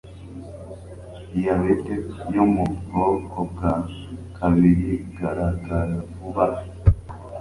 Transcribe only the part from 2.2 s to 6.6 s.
yo mu bwoko bwa kabiriigaragaravuba